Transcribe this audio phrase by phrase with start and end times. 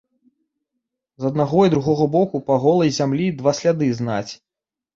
[1.23, 4.29] З аднаго й другога боку па голай зямлі два сляды знаць.